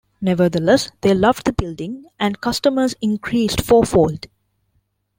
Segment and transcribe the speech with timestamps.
[0.19, 4.25] Nevertheless, they loved the building and customers increased fourfold.